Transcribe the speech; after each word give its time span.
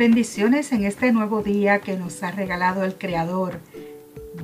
Bendiciones 0.00 0.72
en 0.72 0.84
este 0.84 1.12
nuevo 1.12 1.42
día 1.42 1.80
que 1.80 1.94
nos 1.94 2.22
ha 2.22 2.30
regalado 2.30 2.84
el 2.84 2.94
Creador. 2.94 3.60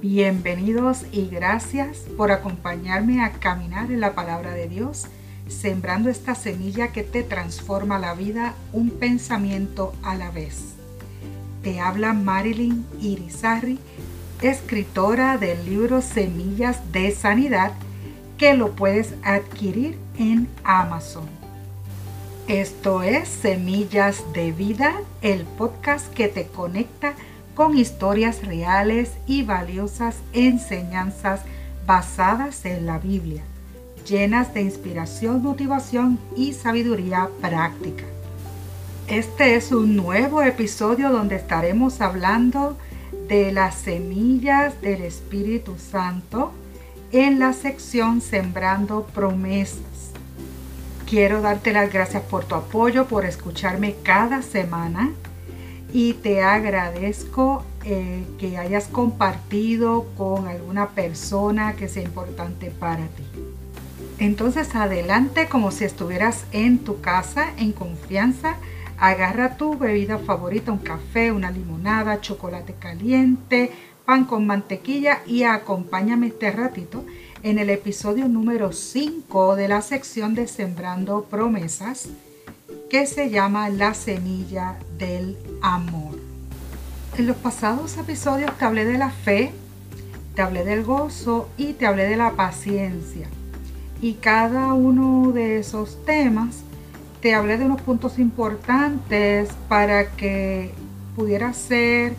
Bienvenidos 0.03 1.07
y 1.13 1.29
gracias 1.29 2.01
por 2.15 2.31
acompañarme 2.31 3.25
a 3.25 3.33
caminar 3.33 3.91
en 3.91 4.01
la 4.01 4.15
palabra 4.15 4.51
de 4.51 4.69
Dios, 4.69 5.07
sembrando 5.49 6.11
esta 6.11 6.35
semilla 6.35 6.93
que 6.93 7.05
te 7.05 7.23
transforma 7.23 7.99
la 7.99 8.13
vida 8.13 8.53
un 8.75 8.91
pensamiento 8.91 9.95
a 10.03 10.15
la 10.15 10.31
vez. 10.31 10.75
Te 11.63 11.81
habla 11.81 12.13
Marilyn 12.13 12.85
Irizarry, 13.01 13.79
escritora 14.43 15.39
del 15.39 15.65
libro 15.65 16.03
Semillas 16.03 16.93
de 16.93 17.13
Sanidad, 17.13 17.73
que 18.37 18.53
lo 18.53 18.73
puedes 18.73 19.15
adquirir 19.23 19.97
en 20.19 20.49
Amazon. 20.65 21.46
Esto 22.49 23.03
es 23.03 23.27
Semillas 23.29 24.23
de 24.33 24.53
Vida, 24.53 25.01
el 25.21 25.43
podcast 25.43 26.15
que 26.15 26.29
te 26.29 26.47
conecta 26.47 27.15
con 27.57 27.77
historias 27.77 28.47
reales 28.47 29.11
y 29.27 29.43
valiosas 29.43 30.19
enseñanzas 30.33 31.41
basadas 31.89 32.65
en 32.65 32.87
la 32.87 33.01
Biblia, 33.01 33.43
llenas 34.09 34.55
de 34.55 34.63
inspiración, 34.63 35.43
motivación 35.43 36.21
y 36.37 36.53
sabiduría 36.53 37.29
práctica. 37.41 38.05
Este 39.09 39.57
es 39.57 39.73
un 39.73 39.97
nuevo 39.97 40.41
episodio 40.41 41.11
donde 41.11 41.35
estaremos 41.35 42.01
hablando 42.01 42.77
de 43.27 43.51
las 43.51 43.75
semillas 43.75 44.81
del 44.81 45.03
Espíritu 45.03 45.75
Santo 45.79 46.53
en 47.11 47.41
la 47.41 47.53
sección 47.53 48.21
Sembrando 48.21 49.05
Promesas. 49.13 50.16
Quiero 51.07 51.41
darte 51.41 51.73
las 51.73 51.93
gracias 51.93 52.25
por 52.25 52.45
tu 52.45 52.57
apoyo, 52.57 53.07
por 53.07 53.25
escucharme 53.25 53.95
cada 54.03 54.43
semana 54.43 55.13
y 55.93 56.15
te 56.15 56.43
agradezco 56.43 57.63
eh, 57.85 58.25
que 58.41 58.59
hayas 58.59 58.89
compartido 58.89 60.07
con 60.17 60.49
alguna 60.49 60.89
persona 60.91 61.77
que 61.77 61.89
sea 61.89 62.03
importante 62.03 62.73
para 62.73 63.07
ti. 63.07 63.23
Entonces 64.19 64.75
adelante 64.75 65.47
como 65.49 65.71
si 65.71 65.85
estuvieras 65.85 66.45
en 66.51 66.81
tu 66.81 67.01
casa 67.01 67.53
en 67.57 67.71
confianza. 67.71 68.57
Agarra 68.99 69.57
tu 69.57 69.79
bebida 69.79 70.19
favorita, 70.19 70.73
un 70.73 70.79
café, 70.79 71.31
una 71.31 71.53
limonada, 71.53 72.21
chocolate 72.21 72.75
caliente, 72.81 73.71
pan 74.05 74.25
con 74.25 74.45
mantequilla 74.45 75.21
y 75.25 75.45
acompáñame 75.45 76.29
este 76.29 76.51
ratito 76.51 77.05
en 77.47 77.61
el 77.61 77.71
episodio 77.71 78.27
número 78.27 78.73
5 78.73 79.55
de 79.55 79.69
la 79.69 79.81
sección 79.81 80.35
de 80.35 80.49
Sembrando 80.49 81.27
Promesas 81.31 82.09
que 82.91 83.07
se 83.07 83.31
llama 83.31 83.69
La 83.69 83.95
semilla 83.95 84.75
del 84.99 85.39
amor. 85.63 86.19
En 87.17 87.29
los 87.29 87.37
pasados 87.37 87.99
episodios 87.99 88.51
te 88.59 88.65
hablé 88.65 88.85
de 88.85 88.99
la 88.99 89.11
fe, 89.11 89.53
te 90.35 90.43
hablé 90.43 90.65
del 90.65 90.83
gozo 90.83 91.49
y 91.57 91.75
te 91.75 91.87
hablé 91.87 92.09
de 92.09 92.17
la 92.17 92.33
paciencia. 92.33 93.29
Y 94.03 94.15
cada 94.15 94.73
uno 94.73 95.31
de 95.31 95.61
esos 95.61 96.05
temas 96.05 96.65
te 97.21 97.33
hablé 97.37 97.59
de 97.59 97.67
unos 97.67 97.81
puntos 97.81 98.19
importantes 98.19 99.51
para 99.69 100.11
que 100.17 100.73
pudiera 101.15 101.53
ser 101.53 102.13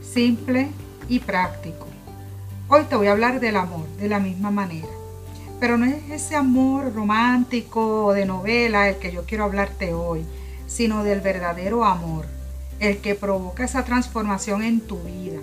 simple 0.00 0.68
y 1.10 1.18
práctico. 1.18 1.91
Hoy 2.74 2.84
te 2.84 2.96
voy 2.96 3.08
a 3.08 3.12
hablar 3.12 3.38
del 3.38 3.56
amor 3.56 3.86
de 3.98 4.08
la 4.08 4.18
misma 4.18 4.50
manera. 4.50 4.88
Pero 5.60 5.76
no 5.76 5.84
es 5.84 6.10
ese 6.10 6.36
amor 6.36 6.94
romántico 6.94 8.06
o 8.06 8.14
de 8.14 8.24
novela 8.24 8.88
el 8.88 8.96
que 8.96 9.12
yo 9.12 9.26
quiero 9.26 9.44
hablarte 9.44 9.92
hoy, 9.92 10.24
sino 10.66 11.04
del 11.04 11.20
verdadero 11.20 11.84
amor, 11.84 12.24
el 12.80 12.96
que 13.02 13.14
provoca 13.14 13.62
esa 13.62 13.84
transformación 13.84 14.62
en 14.62 14.80
tu 14.80 14.98
vida. 15.00 15.38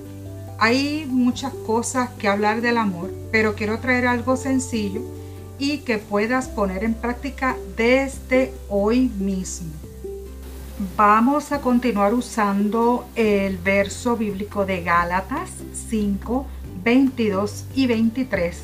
Hay 0.58 1.06
muchas 1.08 1.54
cosas 1.54 2.09
que 2.18 2.28
hablar 2.28 2.62
del 2.62 2.80
amor, 2.80 3.14
pero 3.31 3.54
quiero 3.54 3.78
traer 3.78 4.08
algo 4.08 4.36
sencillo 4.36 5.02
y 5.59 5.81
que 5.81 6.00
puedas 6.00 6.48
poner 6.48 6.84
en 6.84 6.96
práctica 6.96 7.56
desde 7.78 8.52
hoy 8.70 9.02
mismo. 9.20 9.70
Vamos 10.98 11.52
a 11.52 11.62
continuar 11.62 12.16
usando 12.16 13.06
el 13.14 13.58
verso 13.59 14.18
bíblico 14.18 14.66
de 14.66 14.81
Gálatas 14.81 15.52
5, 15.90 16.48
22 16.84 17.66
y 17.76 17.88
23, 17.88 18.58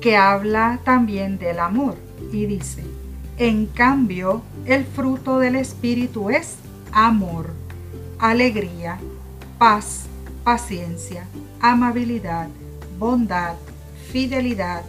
que 0.00 0.16
habla 0.16 0.80
también 0.84 1.38
del 1.38 1.58
amor 1.58 1.96
y 2.32 2.46
dice, 2.46 2.82
en 3.38 3.66
cambio, 3.66 4.42
el 4.66 4.84
fruto 4.84 5.38
del 5.38 5.56
Espíritu 5.56 6.30
es 6.30 6.56
amor, 6.92 7.50
alegría, 8.18 8.98
paz, 9.58 10.02
paciencia, 10.44 11.26
amabilidad, 11.60 12.48
bondad, 12.98 13.54
fidelidad, 14.10 14.82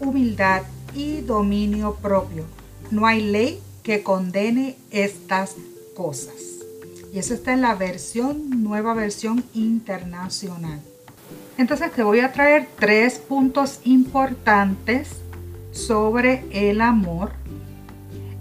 humildad 0.00 0.62
y 0.94 1.20
dominio 1.22 1.96
propio. 1.96 2.44
No 2.90 3.06
hay 3.06 3.22
ley 3.22 3.60
que 3.82 4.02
condene 4.02 4.76
estas 4.90 5.56
cosas. 5.96 6.34
Y 7.12 7.18
eso 7.18 7.34
está 7.34 7.52
en 7.52 7.62
la 7.62 7.74
versión, 7.74 8.62
nueva 8.62 8.94
versión 8.94 9.44
internacional. 9.54 10.80
Entonces 11.58 11.90
te 11.90 12.04
voy 12.04 12.20
a 12.20 12.30
traer 12.30 12.68
tres 12.78 13.18
puntos 13.18 13.80
importantes 13.82 15.08
sobre 15.72 16.44
el 16.52 16.80
amor. 16.80 17.32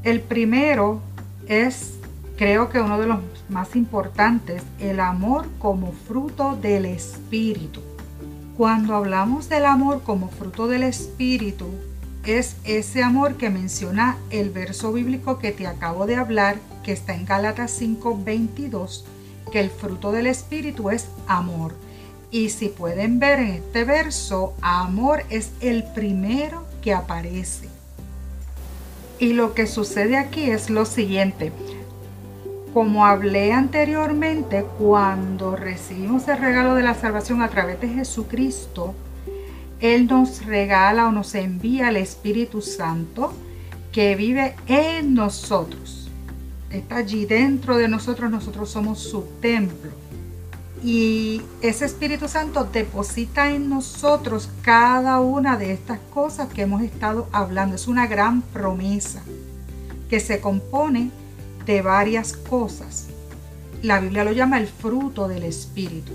El 0.04 0.22
primero 0.22 1.02
es, 1.48 1.96
creo 2.38 2.70
que 2.70 2.80
uno 2.80 3.00
de 3.00 3.08
los 3.08 3.20
más 3.50 3.76
importantes, 3.76 4.62
el 4.80 5.00
amor 5.00 5.48
como 5.58 5.94
fruto 5.94 6.56
del 6.62 6.86
Espíritu. 6.86 7.82
Cuando 8.56 8.96
hablamos 8.96 9.50
del 9.50 9.66
amor 9.66 10.04
como 10.04 10.30
fruto 10.30 10.68
del 10.68 10.84
Espíritu, 10.84 11.66
es 12.24 12.56
ese 12.66 13.02
amor 13.02 13.34
que 13.36 13.50
menciona 13.50 14.18
el 14.30 14.52
verso 14.52 14.94
bíblico 14.94 15.40
que 15.40 15.52
te 15.52 15.66
acabo 15.66 16.06
de 16.06 16.18
hablar, 16.18 16.58
que 16.84 16.92
está 16.92 17.16
en 17.16 17.26
Gálatas 17.26 17.72
5:22, 17.72 19.06
que 19.52 19.60
el 19.60 19.72
fruto 19.72 20.12
del 20.12 20.28
Espíritu 20.28 20.92
es 20.92 21.08
amor. 21.28 21.74
Y 22.38 22.50
si 22.50 22.70
pueden 22.70 23.18
ver 23.18 23.40
en 23.40 23.48
este 23.48 23.84
verso, 23.84 24.54
amor 24.62 25.24
es 25.32 25.54
el 25.60 25.84
primero 25.84 26.66
que 26.84 26.94
aparece. 26.94 27.68
Y 29.18 29.34
lo 29.34 29.56
que 29.56 29.66
sucede 29.66 30.18
aquí 30.18 30.52
es 30.52 30.70
lo 30.70 30.86
siguiente. 30.86 31.52
Como 32.76 33.08
hablé 33.08 33.54
anteriormente, 33.54 34.64
cuando 34.78 35.56
recibimos 35.56 36.28
el 36.28 36.38
regalo 36.38 36.76
de 36.76 36.84
la 36.84 36.94
salvación 36.94 37.42
a 37.42 37.50
través 37.50 37.82
de 37.82 37.90
Jesucristo, 37.90 38.94
Él 39.80 40.06
nos 40.06 40.46
regala 40.46 41.08
o 41.08 41.12
nos 41.12 41.34
envía 41.34 41.90
el 41.90 41.96
Espíritu 41.96 42.62
Santo 42.62 43.34
que 43.92 44.16
vive 44.16 44.54
en 44.68 45.16
nosotros. 45.16 46.12
Está 46.70 46.98
allí 46.98 47.26
dentro 47.26 47.78
de 47.78 47.88
nosotros, 47.88 48.30
nosotros 48.30 48.70
somos 48.70 49.00
su 49.00 49.24
templo. 49.42 50.07
Y 50.84 51.42
ese 51.62 51.86
Espíritu 51.86 52.28
Santo 52.28 52.64
deposita 52.66 53.52
en 53.52 53.70
nosotros 53.70 54.50
cada 54.62 55.20
una 55.20 55.58
de 55.58 55.74
estas 55.74 56.00
cosas 56.14 56.50
que 56.50 56.62
hemos 56.62 56.82
estado 56.84 57.28
hablando. 57.32 57.76
Es 57.76 57.88
una 57.88 58.08
gran 58.08 58.42
promesa 58.42 59.24
que 60.10 60.20
se 60.20 60.40
compone 60.40 61.12
de 61.66 61.82
varias 61.82 62.34
cosas. 62.34 63.08
La 63.82 64.00
Biblia 64.00 64.24
lo 64.24 64.32
llama 64.32 64.60
el 64.60 64.68
fruto 64.68 65.28
del 65.28 65.44
Espíritu. 65.44 66.14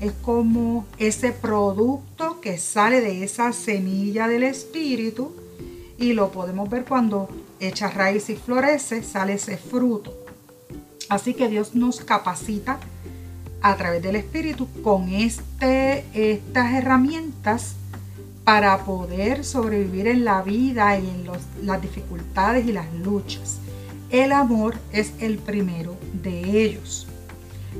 Es 0.00 0.12
como 0.22 0.86
ese 0.98 1.32
producto 1.32 2.40
que 2.40 2.58
sale 2.58 3.00
de 3.00 3.24
esa 3.24 3.52
semilla 3.52 4.28
del 4.28 4.42
Espíritu 4.44 5.34
y 5.98 6.12
lo 6.12 6.30
podemos 6.30 6.68
ver 6.68 6.84
cuando 6.84 7.28
echa 7.60 7.88
raíz 7.88 8.28
y 8.30 8.36
florece, 8.36 9.02
sale 9.02 9.34
ese 9.34 9.56
fruto. 9.56 10.12
Así 11.08 11.34
que 11.34 11.48
Dios 11.48 11.74
nos 11.74 12.00
capacita 12.00 12.80
a 13.64 13.76
través 13.76 14.02
del 14.02 14.16
Espíritu 14.16 14.68
con 14.82 15.08
este, 15.08 16.04
estas 16.12 16.74
herramientas 16.74 17.76
para 18.44 18.84
poder 18.84 19.42
sobrevivir 19.42 20.06
en 20.06 20.22
la 20.26 20.42
vida 20.42 20.98
y 20.98 21.08
en 21.08 21.26
las 21.62 21.80
dificultades 21.80 22.66
y 22.66 22.72
las 22.72 22.92
luchas. 22.92 23.60
El 24.10 24.32
amor 24.32 24.76
es 24.92 25.14
el 25.18 25.38
primero 25.38 25.96
de 26.12 26.62
ellos. 26.62 27.06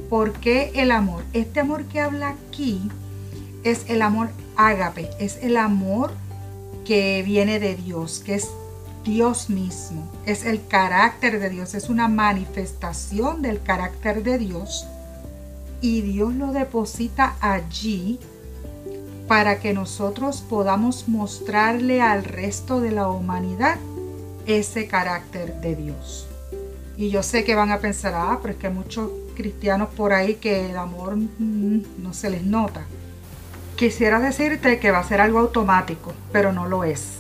¿Por 0.09 0.33
qué 0.33 0.73
el 0.75 0.91
amor? 0.91 1.23
Este 1.35 1.61
amor 1.61 1.85
que 1.85 2.01
habla 2.01 2.31
aquí 2.31 2.81
es 3.63 3.85
el 3.89 4.01
amor 4.01 4.31
ágape, 4.57 5.11
es 5.21 5.37
el 5.43 5.59
amor 5.59 6.13
que 6.87 7.23
viene 7.27 7.61
de 7.61 7.77
Dios, 7.77 8.23
que 8.25 8.37
es 8.37 8.49
Dios 9.05 9.51
mismo, 9.51 10.11
es 10.25 10.47
el 10.47 10.67
carácter 10.67 11.41
de 11.41 11.51
Dios, 11.51 11.75
es 11.75 11.91
una 11.91 12.09
manifestación 12.09 13.43
del 13.43 13.63
carácter 13.63 14.23
de 14.23 14.39
Dios 14.39 14.87
y 15.85 16.01
Dios 16.01 16.33
lo 16.33 16.51
deposita 16.53 17.37
allí 17.43 18.19
para 19.29 19.61
que 19.61 19.75
nosotros 19.75 20.41
podamos 20.41 21.09
mostrarle 21.09 22.01
al 22.01 22.25
resto 22.25 22.81
de 22.81 22.91
la 22.91 23.09
humanidad 23.09 23.77
ese 24.47 24.87
carácter 24.89 25.61
de 25.61 25.77
Dios. 25.77 26.27
Y 26.97 27.11
yo 27.11 27.23
sé 27.23 27.45
que 27.45 27.55
van 27.55 27.71
a 27.71 27.81
pensar, 27.81 28.15
ah, 28.17 28.39
pero 28.41 28.55
es 28.55 28.61
que 28.61 28.71
muchos 28.71 29.11
cristianos 29.37 29.91
por 29.95 30.15
ahí 30.15 30.37
que 30.37 30.71
el 30.71 30.79
amor 30.79 31.17
mm, 31.17 31.83
no 31.99 32.15
se 32.15 32.31
les 32.31 32.45
nota. 32.45 32.87
Quisiera 33.77 34.21
decirte 34.21 34.79
que 34.79 34.91
va 34.91 35.01
a 35.01 35.05
ser 35.05 35.21
algo 35.21 35.39
automático, 35.39 36.15
pero 36.33 36.51
no 36.55 36.67
lo 36.67 36.85
es. 36.85 37.19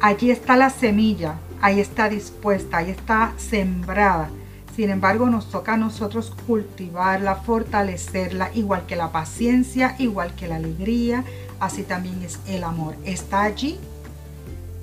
Allí 0.00 0.32
está 0.32 0.56
la 0.56 0.70
semilla, 0.70 1.36
ahí 1.60 1.78
está 1.78 2.08
dispuesta, 2.08 2.78
ahí 2.78 2.90
está 2.90 3.34
sembrada. 3.36 4.30
Sin 4.74 4.88
embargo, 4.88 5.28
nos 5.28 5.50
toca 5.50 5.74
a 5.74 5.76
nosotros 5.76 6.32
cultivarla, 6.46 7.36
fortalecerla, 7.36 8.50
igual 8.54 8.86
que 8.86 8.96
la 8.96 9.12
paciencia, 9.12 9.96
igual 9.98 10.34
que 10.34 10.48
la 10.48 10.56
alegría, 10.56 11.24
así 11.60 11.82
también 11.82 12.22
es 12.22 12.38
el 12.46 12.64
amor. 12.64 12.96
Está 13.04 13.42
allí, 13.42 13.78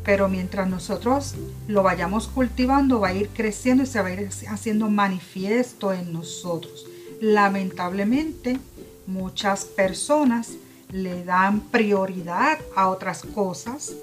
pero 0.06 0.30
mientras 0.30 0.70
nosotros 0.70 1.34
lo 1.68 1.82
vayamos 1.82 2.28
cultivando, 2.28 3.00
va 3.00 3.10
a 3.10 3.14
ir 3.14 3.30
creciendo 3.30 3.84
y 3.84 3.88
se 3.88 4.02
va 4.02 4.10
a 4.10 4.14
ir 4.14 4.30
haciendo 4.48 4.90
manifiesto 4.90 5.92
en 5.92 6.14
nosotros. 6.14 6.86
Lamentablemente, 7.20 8.60
muchas 9.08 9.66
personas 9.66 10.52
le 10.92 11.24
dan 11.24 11.62
prioridad 11.62 12.60
a 12.76 12.90
otras 12.90 13.24
cosas, 13.24 13.94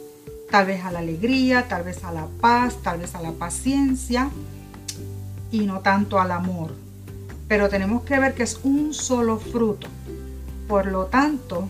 tal 0.50 0.66
vez 0.66 0.84
a 0.84 0.90
la 0.90 0.98
alegría, 0.98 1.68
tal 1.68 1.84
vez 1.84 2.02
a 2.02 2.12
la 2.12 2.26
paz, 2.40 2.76
tal 2.82 2.98
vez 2.98 3.14
a 3.14 3.22
la 3.22 3.32
paciencia 3.32 4.30
y 5.56 5.66
no 5.66 5.80
tanto 5.80 6.20
al 6.20 6.30
amor. 6.30 6.74
Pero 7.48 7.68
tenemos 7.68 8.02
que 8.02 8.18
ver 8.18 8.34
que 8.34 8.42
es 8.42 8.60
un 8.64 8.92
solo 8.92 9.38
fruto. 9.38 9.88
Por 10.68 10.86
lo 10.86 11.06
tanto, 11.06 11.68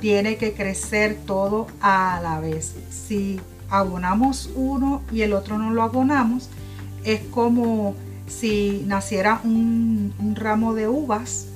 tiene 0.00 0.36
que 0.36 0.52
crecer 0.54 1.16
todo 1.26 1.66
a 1.80 2.20
la 2.22 2.40
vez. 2.40 2.74
Si 2.90 3.40
abonamos 3.70 4.50
uno 4.54 5.02
y 5.12 5.22
el 5.22 5.32
otro 5.32 5.58
no 5.58 5.70
lo 5.70 5.82
abonamos, 5.82 6.48
es 7.04 7.20
como 7.30 7.94
si 8.26 8.82
naciera 8.86 9.40
un, 9.44 10.12
ramo 10.34 10.74
de 10.74 10.88
uvas 10.88 11.46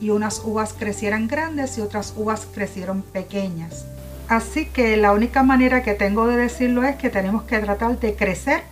y 0.00 0.10
unas 0.10 0.42
uvas 0.44 0.72
crecieran 0.72 1.28
grandes 1.28 1.78
y 1.78 1.82
otras 1.82 2.14
uvas 2.16 2.46
crecieron 2.52 3.02
pequeñas. 3.02 3.86
Así 4.28 4.66
que 4.66 4.96
la 4.96 5.12
única 5.12 5.42
manera 5.42 5.82
que 5.82 5.94
tengo 5.94 6.26
de 6.26 6.36
decirlo 6.36 6.82
es 6.82 6.96
que 6.96 7.10
tenemos 7.10 7.44
que 7.44 7.58
tratar 7.58 8.00
de 8.00 8.16
crecer 8.16 8.62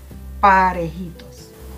parejitos. 0.40 1.21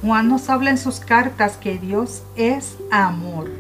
Juan 0.05 0.29
nos 0.29 0.51
habla 0.51 0.69
en 0.69 0.77
sus 0.77 1.01
cartas 1.01 1.57
que 1.57 1.79
Dios 1.79 2.25
es 2.37 2.77
amor. 2.91 3.51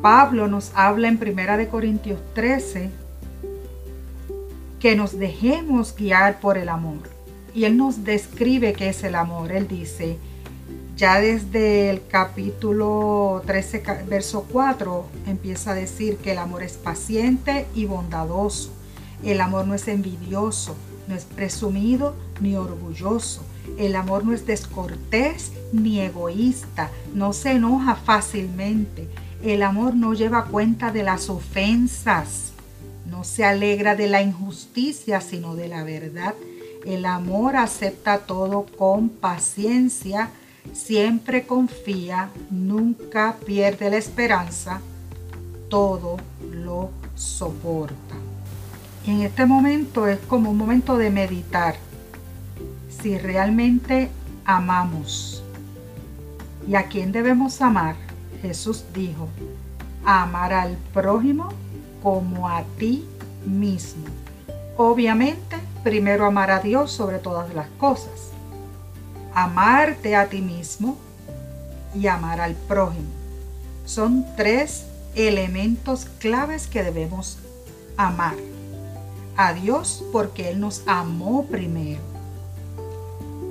Pablo 0.00 0.48
nos 0.48 0.72
habla 0.74 1.08
en 1.08 1.20
1 1.22 1.68
Corintios 1.70 2.18
13 2.34 2.90
que 4.80 4.96
nos 4.96 5.18
dejemos 5.18 5.94
guiar 5.94 6.40
por 6.40 6.56
el 6.56 6.70
amor. 6.70 7.00
Y 7.54 7.64
él 7.64 7.76
nos 7.76 8.04
describe 8.04 8.72
qué 8.72 8.88
es 8.88 9.04
el 9.04 9.14
amor. 9.14 9.52
Él 9.52 9.68
dice, 9.68 10.16
ya 10.96 11.20
desde 11.20 11.90
el 11.90 12.06
capítulo 12.06 13.42
13, 13.44 13.82
verso 14.08 14.46
4, 14.50 15.04
empieza 15.26 15.72
a 15.72 15.74
decir 15.74 16.16
que 16.16 16.32
el 16.32 16.38
amor 16.38 16.62
es 16.62 16.78
paciente 16.78 17.66
y 17.74 17.84
bondadoso. 17.84 18.72
El 19.22 19.42
amor 19.42 19.66
no 19.66 19.74
es 19.74 19.86
envidioso, 19.86 20.74
no 21.08 21.14
es 21.14 21.26
presumido 21.26 22.14
ni 22.40 22.56
orgulloso. 22.56 23.42
El 23.78 23.96
amor 23.96 24.24
no 24.24 24.32
es 24.32 24.46
descortés 24.46 25.52
ni 25.72 26.00
egoísta, 26.00 26.90
no 27.14 27.32
se 27.32 27.52
enoja 27.52 27.94
fácilmente. 27.94 29.08
El 29.42 29.62
amor 29.62 29.94
no 29.94 30.14
lleva 30.14 30.44
cuenta 30.44 30.92
de 30.92 31.02
las 31.02 31.28
ofensas, 31.28 32.52
no 33.10 33.24
se 33.24 33.44
alegra 33.44 33.96
de 33.96 34.08
la 34.08 34.22
injusticia, 34.22 35.20
sino 35.20 35.56
de 35.56 35.68
la 35.68 35.84
verdad. 35.84 36.34
El 36.84 37.06
amor 37.06 37.56
acepta 37.56 38.18
todo 38.18 38.66
con 38.78 39.08
paciencia, 39.08 40.30
siempre 40.72 41.46
confía, 41.46 42.30
nunca 42.50 43.36
pierde 43.44 43.90
la 43.90 43.96
esperanza, 43.96 44.80
todo 45.68 46.16
lo 46.50 46.90
soporta. 47.14 48.16
en 49.06 49.22
este 49.22 49.46
momento 49.46 50.06
es 50.06 50.18
como 50.28 50.50
un 50.50 50.56
momento 50.56 50.96
de 50.96 51.10
meditar 51.10 51.74
si 53.00 53.18
realmente 53.18 54.10
amamos. 54.44 55.42
¿Y 56.66 56.74
a 56.74 56.84
quién 56.88 57.12
debemos 57.12 57.60
amar? 57.60 57.96
Jesús 58.40 58.84
dijo, 58.92 59.28
amar 60.04 60.52
al 60.52 60.76
prójimo 60.92 61.48
como 62.02 62.48
a 62.48 62.62
ti 62.78 63.04
mismo. 63.44 64.04
Obviamente, 64.76 65.56
primero 65.82 66.26
amar 66.26 66.50
a 66.50 66.60
Dios 66.60 66.92
sobre 66.92 67.18
todas 67.18 67.54
las 67.54 67.68
cosas. 67.78 68.30
Amarte 69.34 70.14
a 70.16 70.28
ti 70.28 70.40
mismo 70.40 70.98
y 71.94 72.06
amar 72.06 72.40
al 72.40 72.54
prójimo. 72.54 73.08
Son 73.86 74.24
tres 74.36 74.86
elementos 75.14 76.06
claves 76.18 76.66
que 76.66 76.82
debemos 76.82 77.38
amar. 77.96 78.34
A 79.36 79.54
Dios 79.54 80.04
porque 80.12 80.50
Él 80.50 80.60
nos 80.60 80.82
amó 80.86 81.46
primero 81.46 82.11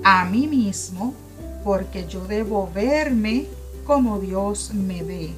a 0.03 0.25
mí 0.25 0.48
mismo 0.48 1.13
porque 1.63 2.07
yo 2.07 2.25
debo 2.25 2.69
verme 2.74 3.48
como 3.86 4.19
Dios 4.19 4.74
me 4.74 5.03
ve. 5.03 5.31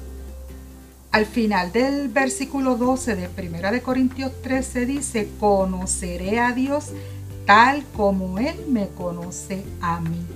Al 1.10 1.26
final 1.26 1.70
del 1.70 2.08
versículo 2.08 2.76
12 2.76 3.14
de 3.14 3.28
1 3.28 3.70
de 3.70 3.82
Corintios 3.82 4.32
13 4.42 4.86
dice, 4.86 5.28
conoceré 5.38 6.40
a 6.40 6.52
Dios 6.52 6.86
tal 7.46 7.84
como 7.96 8.38
Él 8.38 8.56
me 8.68 8.88
conoce 8.88 9.62
a 9.80 10.00
mí. 10.00 10.26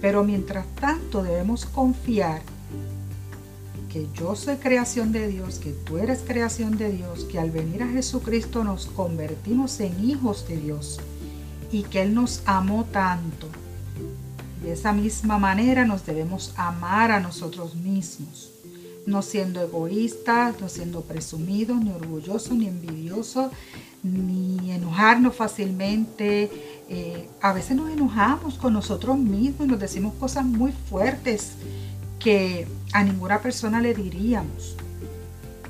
Pero 0.00 0.22
mientras 0.22 0.66
tanto 0.80 1.22
debemos 1.22 1.64
confiar 1.64 2.42
que 3.90 4.06
yo 4.14 4.36
soy 4.36 4.56
creación 4.56 5.12
de 5.12 5.28
Dios, 5.28 5.58
que 5.58 5.70
tú 5.70 5.98
eres 5.98 6.20
creación 6.26 6.76
de 6.76 6.90
Dios, 6.92 7.24
que 7.24 7.38
al 7.38 7.50
venir 7.50 7.82
a 7.82 7.88
Jesucristo 7.88 8.62
nos 8.62 8.86
convertimos 8.86 9.80
en 9.80 10.04
hijos 10.04 10.46
de 10.46 10.58
Dios 10.58 11.00
y 11.74 11.82
que 11.82 12.02
Él 12.02 12.14
nos 12.14 12.42
amó 12.46 12.84
tanto. 12.84 13.48
De 14.62 14.72
esa 14.72 14.92
misma 14.92 15.38
manera 15.38 15.84
nos 15.84 16.06
debemos 16.06 16.54
amar 16.56 17.10
a 17.10 17.18
nosotros 17.18 17.74
mismos, 17.74 18.52
no 19.06 19.22
siendo 19.22 19.60
egoístas, 19.60 20.54
no 20.60 20.68
siendo 20.68 21.00
presumidos, 21.00 21.82
ni 21.82 21.90
orgullosos, 21.90 22.52
ni 22.52 22.68
envidiosos, 22.68 23.50
ni 24.04 24.70
enojarnos 24.70 25.34
fácilmente. 25.34 26.48
Eh, 26.88 27.28
a 27.40 27.52
veces 27.52 27.76
nos 27.76 27.90
enojamos 27.90 28.54
con 28.54 28.72
nosotros 28.72 29.18
mismos 29.18 29.66
y 29.66 29.70
nos 29.70 29.80
decimos 29.80 30.14
cosas 30.14 30.44
muy 30.44 30.70
fuertes 30.88 31.54
que 32.20 32.68
a 32.92 33.02
ninguna 33.02 33.40
persona 33.40 33.80
le 33.80 33.94
diríamos. 33.94 34.76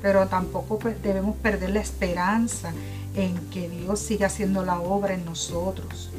Pero 0.03 0.27
tampoco 0.27 0.79
debemos 1.01 1.35
perder 1.37 1.71
la 1.71 1.81
esperanza 1.81 2.71
en 3.15 3.37
que 3.49 3.69
Dios 3.69 3.99
siga 3.99 4.27
haciendo 4.27 4.63
la 4.63 4.79
obra 4.79 5.13
en 5.13 5.25
nosotros. 5.25 6.11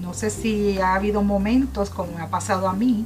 No 0.00 0.14
sé 0.14 0.30
si 0.30 0.78
ha 0.80 0.94
habido 0.94 1.22
momentos, 1.22 1.90
como 1.90 2.12
me 2.12 2.22
ha 2.22 2.30
pasado 2.30 2.68
a 2.68 2.72
mí, 2.72 3.04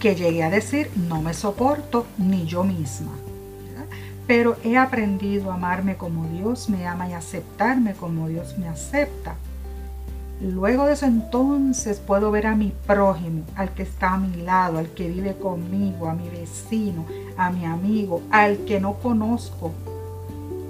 que 0.00 0.14
llegué 0.14 0.42
a 0.42 0.50
decir, 0.50 0.90
no 1.08 1.22
me 1.22 1.32
soporto 1.32 2.06
ni 2.18 2.44
yo 2.44 2.64
misma. 2.64 3.12
Pero 4.26 4.56
he 4.62 4.76
aprendido 4.76 5.50
a 5.50 5.54
amarme 5.54 5.96
como 5.96 6.26
Dios 6.28 6.68
me 6.68 6.86
ama 6.86 7.08
y 7.08 7.12
aceptarme 7.12 7.94
como 7.94 8.28
Dios 8.28 8.58
me 8.58 8.68
acepta. 8.68 9.36
Luego 10.40 10.86
de 10.86 10.94
eso 10.94 11.06
entonces 11.06 12.00
puedo 12.00 12.32
ver 12.32 12.48
a 12.48 12.56
mi 12.56 12.72
prójimo, 12.86 13.44
al 13.54 13.74
que 13.74 13.84
está 13.84 14.14
a 14.14 14.18
mi 14.18 14.42
lado, 14.42 14.78
al 14.78 14.90
que 14.90 15.08
vive 15.08 15.36
conmigo, 15.36 16.08
a 16.08 16.14
mi 16.14 16.28
vecino, 16.28 17.06
a 17.36 17.50
mi 17.50 17.64
amigo, 17.64 18.22
al 18.30 18.58
que 18.64 18.80
no 18.80 18.94
conozco, 18.94 19.72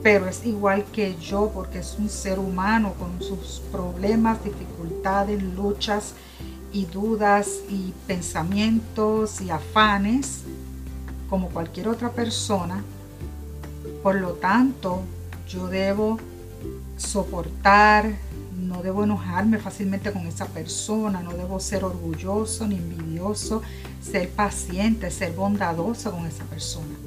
pero 0.03 0.29
es 0.29 0.45
igual 0.45 0.85
que 0.87 1.17
yo 1.17 1.51
porque 1.55 1.79
es 1.79 1.97
un 1.99 2.09
ser 2.09 2.39
humano 2.39 2.95
con 2.99 3.23
sus 3.23 3.63
problemas, 3.71 4.43
dificultades, 4.43 5.41
luchas 5.43 6.15
y 6.73 6.87
dudas 6.87 7.61
y 7.69 7.93
pensamientos 8.07 9.41
y 9.41 9.51
afanes 9.51 10.43
como 11.31 11.51
cualquier 11.51 11.89
otra 11.89 12.11
persona. 12.11 12.83
Por 14.03 14.17
lo 14.17 14.33
tanto, 14.33 15.03
yo 15.49 15.69
debo 15.69 16.19
soportar, 16.97 18.13
no 18.57 18.83
debo 18.83 19.05
enojarme 19.05 19.59
fácilmente 19.59 20.13
con 20.13 20.27
esa 20.27 20.47
persona, 20.47 21.23
no 21.23 21.33
debo 21.33 21.61
ser 21.61 21.85
orgulloso 21.85 22.67
ni 22.67 22.77
envidioso, 22.77 23.63
ser 24.01 24.31
paciente, 24.31 25.11
ser 25.11 25.33
bondadoso 25.33 26.11
con 26.11 26.27
esa 26.27 26.45
persona 26.45 27.02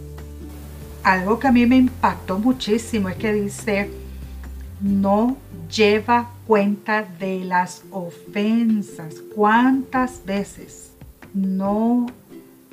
algo 1.05 1.37
que 1.37 1.47
a 1.47 1.51
mí 1.51 1.67
me 1.67 1.77
impactó 1.77 2.39
muchísimo 2.39 3.09
es 3.09 3.15
que 3.17 3.31
dice, 3.31 3.91
no 4.81 5.37
lleva 5.69 6.31
cuenta 6.47 7.03
de 7.03 7.45
las 7.45 7.83
ofensas. 7.91 9.13
¿Cuántas 9.35 10.25
veces 10.25 10.93
no 11.31 12.07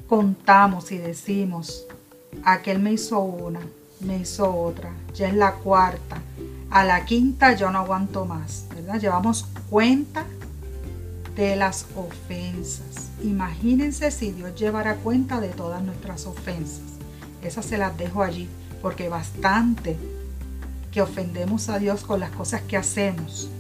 contamos 0.09 0.91
y 0.93 0.97
decimos, 0.97 1.87
aquel 2.43 2.79
me 2.79 2.95
hizo 2.95 3.21
una, 3.21 3.61
me 4.01 4.21
hizo 4.21 4.51
otra, 4.51 4.91
ya 5.13 5.29
es 5.29 5.35
la 5.35 5.53
cuarta, 5.57 6.23
a 6.71 6.85
la 6.85 7.05
quinta 7.05 7.55
yo 7.55 7.71
no 7.71 7.81
aguanto 7.81 8.25
más, 8.25 8.65
¿verdad? 8.75 8.99
Llevamos 8.99 9.47
cuenta 9.69 10.25
de 11.37 11.55
las 11.57 11.85
ofensas. 11.97 13.11
Imagínense 13.23 14.11
si 14.11 14.33
Dios 14.33 14.59
llevara 14.59 14.97
cuenta 14.97 15.39
de 15.39 15.49
todas 15.49 15.83
nuestras 15.83 16.27
ofensas. 16.27 16.92
Esas 17.43 17.67
se 17.67 17.79
las 17.79 17.97
dejo 17.99 18.23
allí, 18.23 18.49
porque 18.81 19.09
bastante 19.09 19.97
que 20.93 21.03
ofendemos 21.03 21.69
a 21.69 21.79
Dios 21.79 22.05
con 22.05 22.21
las 22.21 22.31
cosas 22.31 22.61
que 22.63 22.77
hacemos, 22.77 23.51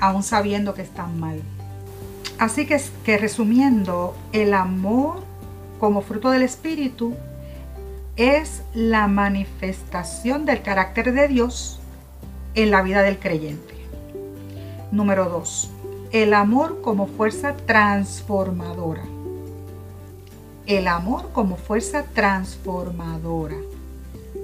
aún 0.00 0.22
sabiendo 0.22 0.74
que 0.74 0.82
están 0.82 1.18
mal. 1.18 1.40
Así 2.38 2.66
que, 2.66 3.18
resumiendo, 3.18 4.14
el 4.32 4.54
amor 4.54 5.24
como 5.80 6.02
fruto 6.02 6.30
del 6.30 6.42
Espíritu 6.42 7.14
es 8.16 8.62
la 8.74 9.08
manifestación 9.08 10.44
del 10.44 10.62
carácter 10.62 11.12
de 11.12 11.28
Dios 11.28 11.80
en 12.54 12.70
la 12.70 12.82
vida 12.82 13.02
del 13.02 13.18
creyente. 13.18 13.74
Número 14.92 15.28
2. 15.28 15.70
El 16.12 16.32
amor 16.32 16.80
como 16.80 17.06
fuerza 17.06 17.56
transformadora. 17.56 19.02
El 20.68 20.86
amor 20.86 21.30
como 21.32 21.56
fuerza 21.56 22.04
transformadora. 22.12 23.56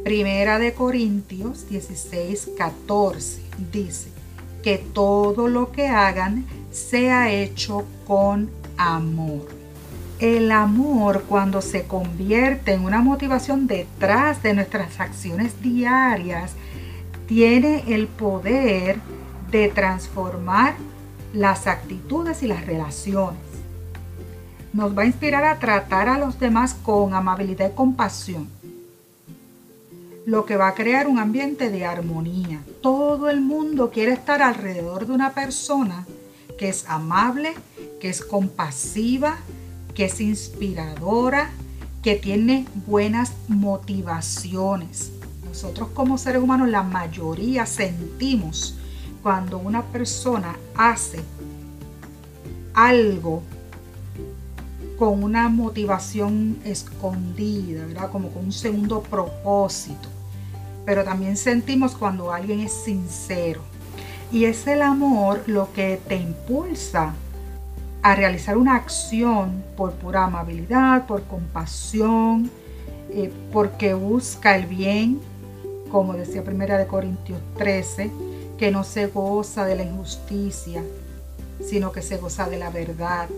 Primera 0.05 0.59
de 0.59 0.73
Corintios 0.73 1.69
16, 1.69 2.53
14 2.57 3.43
dice 3.71 4.09
que 4.63 4.79
todo 4.79 5.49
lo 5.49 5.71
que 5.71 5.87
hagan 5.87 6.47
sea 6.73 7.31
hecho 7.31 7.85
con 8.07 8.51
amor. 8.79 9.47
El 10.19 10.51
amor 10.51 11.25
cuando 11.29 11.61
se 11.61 11.85
convierte 11.85 12.73
en 12.73 12.87
una 12.87 13.03
motivación 13.03 13.67
detrás 13.67 14.43
de 14.43 14.55
nuestras 14.55 15.01
acciones 15.01 15.61
diarias 15.61 16.53
tiene 17.27 17.85
el 17.87 18.07
poder 18.07 18.97
de 19.51 19.69
transformar 19.69 20.75
las 21.35 21.67
actitudes 21.67 22.43
y 22.43 22.47
las 22.47 22.65
relaciones. 22.65 23.54
Nos 24.75 24.99
va 24.99 25.03
a 25.03 25.07
inspirar 25.07 25.45
a 25.45 25.61
tratar 25.61 26.09
a 26.09 26.19
los 26.19 26.41
demás 26.41 26.75
con 26.75 27.15
amabilidad 27.15 27.71
y 27.71 27.75
compasión 27.77 28.49
lo 30.27 30.47
que 30.47 30.57
va 30.57 30.69
a 30.69 30.75
crear 30.75 31.07
un 31.07 31.19
ambiente 31.19 31.71
de 31.71 31.85
armonía. 31.85 32.61
Todo 32.83 33.31
el 33.31 33.41
mundo 33.41 33.91
quiere 33.93 34.13
estar 34.13 34.43
alrededor 34.43 35.07
de 35.07 35.13
una 35.13 35.33
persona 35.33 36.07
que 36.59 36.69
es 36.69 36.87
amable, 36.89 37.55
que 38.01 38.09
es 38.09 38.25
compasiva, 38.25 39.37
que 39.95 40.07
es 40.07 40.21
inspiradora, 40.21 41.51
que 42.03 42.17
tiene 42.17 42.67
buenas 42.87 43.33
motivaciones. 43.47 45.13
Nosotros 45.47 45.91
como 45.91 46.19
seres 46.19 46.43
humanos 46.43 46.69
la 46.69 46.83
mayoría 46.83 47.65
sentimos 47.65 48.77
cuando 49.23 49.59
una 49.59 49.83
persona 49.83 50.57
hace 50.75 51.21
algo 52.75 53.43
con 54.99 55.23
una 55.23 55.49
motivación 55.49 56.59
escondida, 56.65 57.87
¿verdad? 57.87 58.11
Como 58.11 58.29
con 58.31 58.47
un 58.47 58.53
segundo 58.53 59.03
propósito 59.03 60.15
pero 60.85 61.05
también 61.05 61.37
sentimos 61.37 61.93
cuando 61.95 62.33
alguien 62.33 62.61
es 62.61 62.73
sincero. 62.73 63.63
Y 64.31 64.47
es 64.47 64.67
el 64.67 64.83
amor 64.83 65.43
lo 65.47 65.73
que 65.73 66.01
te 66.09 66.17
impulsa 66.17 67.15
a 68.03 68.15
realizar 68.15 68.57
una 68.57 68.75
acción 68.75 69.65
por 69.77 69.93
pura 69.93 70.25
amabilidad, 70.25 71.07
por 71.07 71.23
compasión, 71.23 72.51
eh, 73.11 73.33
porque 73.53 73.95
busca 73.95 74.57
el 74.57 74.67
bien, 74.67 75.21
como 75.91 76.15
decía 76.15 76.45
Primera 76.45 76.77
de 76.77 76.87
Corintios 76.87 77.39
13, 77.57 78.11
que 78.59 78.71
no 78.71 78.85
se 78.85 79.07
goza 79.07 79.65
de 79.65 79.77
la 79.77 79.85
injusticia, 79.85 80.83
sino 81.65 81.93
que 81.93 82.03
se 82.03 82.19
goza 82.19 82.49
de 82.49 82.59
la 82.59 82.71
verdad, 82.71 83.29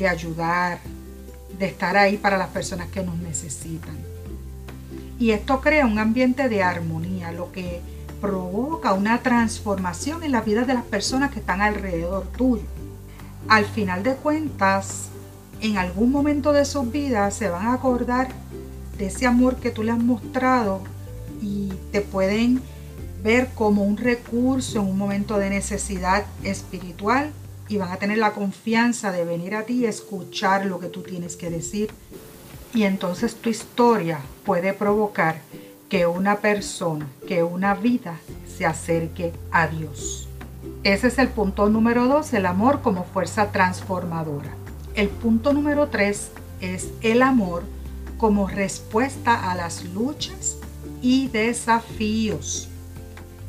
de 0.00 0.08
ayudar, 0.08 0.80
de 1.58 1.66
estar 1.66 1.94
ahí 1.96 2.16
para 2.16 2.38
las 2.38 2.48
personas 2.48 2.88
que 2.88 3.02
nos 3.02 3.18
necesitan. 3.18 3.94
Y 5.18 5.32
esto 5.32 5.60
crea 5.60 5.84
un 5.84 5.98
ambiente 5.98 6.48
de 6.48 6.62
armonía, 6.62 7.30
lo 7.32 7.52
que 7.52 7.82
provoca 8.18 8.94
una 8.94 9.22
transformación 9.22 10.22
en 10.22 10.32
la 10.32 10.40
vida 10.40 10.64
de 10.64 10.72
las 10.72 10.84
personas 10.84 11.30
que 11.30 11.40
están 11.40 11.60
alrededor 11.60 12.26
tuyo. 12.36 12.64
Al 13.46 13.66
final 13.66 14.02
de 14.02 14.14
cuentas, 14.14 15.08
en 15.60 15.76
algún 15.76 16.10
momento 16.10 16.54
de 16.54 16.64
sus 16.64 16.90
vidas 16.90 17.34
se 17.34 17.50
van 17.50 17.66
a 17.66 17.74
acordar 17.74 18.28
de 18.96 19.06
ese 19.06 19.26
amor 19.26 19.56
que 19.56 19.70
tú 19.70 19.82
le 19.82 19.92
has 19.92 20.02
mostrado 20.02 20.80
y 21.42 21.70
te 21.92 22.00
pueden 22.00 22.62
ver 23.22 23.48
como 23.54 23.84
un 23.84 23.98
recurso 23.98 24.80
en 24.80 24.86
un 24.86 24.96
momento 24.96 25.36
de 25.36 25.50
necesidad 25.50 26.24
espiritual 26.42 27.32
y 27.70 27.78
van 27.78 27.92
a 27.92 27.96
tener 27.96 28.18
la 28.18 28.32
confianza 28.32 29.12
de 29.12 29.24
venir 29.24 29.54
a 29.54 29.62
ti 29.62 29.84
y 29.84 29.86
escuchar 29.86 30.66
lo 30.66 30.80
que 30.80 30.88
tú 30.88 31.02
tienes 31.02 31.36
que 31.36 31.48
decir 31.48 31.88
y 32.74 32.82
entonces 32.82 33.36
tu 33.36 33.48
historia 33.48 34.20
puede 34.44 34.72
provocar 34.72 35.40
que 35.88 36.06
una 36.06 36.36
persona, 36.38 37.08
que 37.26 37.42
una 37.42 37.74
vida 37.74 38.20
se 38.56 38.66
acerque 38.66 39.32
a 39.50 39.66
Dios. 39.66 40.28
Ese 40.84 41.08
es 41.08 41.18
el 41.18 41.28
punto 41.28 41.68
número 41.68 42.06
dos, 42.06 42.32
el 42.32 42.46
amor 42.46 42.80
como 42.80 43.04
fuerza 43.04 43.50
transformadora. 43.50 44.54
El 44.94 45.08
punto 45.08 45.52
número 45.52 45.88
tres 45.88 46.30
es 46.60 46.90
el 47.00 47.22
amor 47.22 47.64
como 48.18 48.48
respuesta 48.48 49.50
a 49.50 49.54
las 49.54 49.84
luchas 49.84 50.58
y 51.02 51.28
desafíos. 51.28 52.68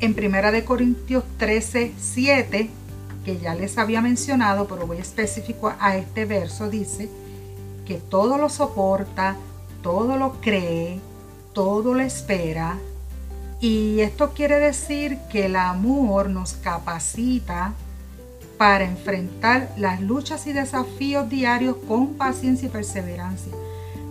En 0.00 0.16
1 0.18 0.64
Corintios 0.64 1.22
13, 1.38 1.92
7, 1.96 2.70
que 3.24 3.38
ya 3.38 3.54
les 3.54 3.78
había 3.78 4.00
mencionado, 4.00 4.66
pero 4.66 4.86
voy 4.86 4.98
específico 4.98 5.72
a 5.78 5.96
este 5.96 6.24
verso, 6.24 6.68
dice, 6.68 7.08
que 7.86 7.96
todo 7.96 8.38
lo 8.38 8.48
soporta, 8.48 9.36
todo 9.82 10.16
lo 10.16 10.40
cree, 10.40 11.00
todo 11.52 11.94
lo 11.94 12.00
espera. 12.00 12.78
Y 13.60 14.00
esto 14.00 14.32
quiere 14.32 14.58
decir 14.58 15.18
que 15.30 15.46
el 15.46 15.56
amor 15.56 16.28
nos 16.28 16.54
capacita 16.54 17.74
para 18.58 18.84
enfrentar 18.84 19.72
las 19.76 20.00
luchas 20.00 20.46
y 20.46 20.52
desafíos 20.52 21.28
diarios 21.28 21.76
con 21.88 22.14
paciencia 22.14 22.66
y 22.66 22.70
perseverancia. 22.70 23.52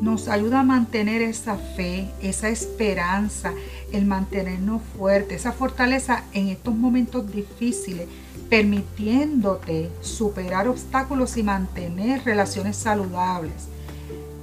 Nos 0.02 0.28
ayuda 0.28 0.62
a 0.62 0.64
mantener 0.64 1.22
esa 1.22 1.58
fe, 1.58 2.10
esa 2.22 2.50
esperanza, 2.50 3.54
el 3.92 4.06
mantenernos 4.06 4.82
fuertes, 4.98 5.42
esa 5.42 5.52
fortaleza 5.52 6.24
en 6.34 6.48
estos 6.48 6.76
momentos 6.76 7.32
difíciles, 7.32 8.08
permitiéndote 8.52 9.90
superar 10.02 10.68
obstáculos 10.68 11.38
y 11.38 11.42
mantener 11.42 12.26
relaciones 12.26 12.76
saludables. 12.76 13.70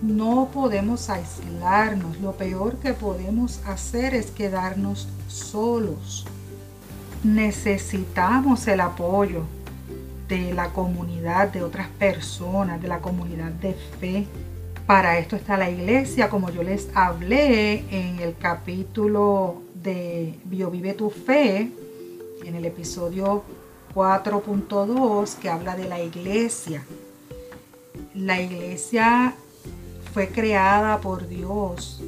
No 0.01 0.49
podemos 0.51 1.11
aislarnos, 1.11 2.19
lo 2.19 2.33
peor 2.33 2.77
que 2.77 2.95
podemos 2.95 3.61
hacer 3.67 4.15
es 4.15 4.31
quedarnos 4.31 5.09
solos. 5.29 6.25
Necesitamos 7.23 8.67
el 8.67 8.81
apoyo 8.81 9.43
de 10.27 10.55
la 10.55 10.71
comunidad, 10.71 11.49
de 11.49 11.63
otras 11.63 11.89
personas, 11.89 12.81
de 12.81 12.89
la 12.89 13.01
comunidad 13.01 13.51
de 13.51 13.75
fe. 14.01 14.27
Para 14.87 15.19
esto 15.19 15.37
está 15.37 15.59
la 15.59 15.69
iglesia, 15.69 16.31
como 16.31 16.49
yo 16.49 16.63
les 16.63 16.89
hablé 16.95 17.85
en 17.91 18.21
el 18.21 18.39
capítulo 18.39 19.61
de 19.75 20.39
Biovive 20.47 20.95
tu 20.95 21.11
Fe, 21.11 21.71
en 22.43 22.55
el 22.55 22.65
episodio 22.65 23.45
4.2, 23.95 25.37
que 25.37 25.49
habla 25.49 25.77
de 25.77 25.89
la 25.89 26.01
iglesia. 26.01 26.85
La 28.15 28.41
iglesia 28.41 29.35
fue 30.13 30.29
creada 30.29 31.01
por 31.01 31.29
Dios 31.29 32.01